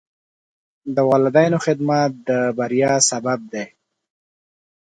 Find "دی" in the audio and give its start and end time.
3.53-3.65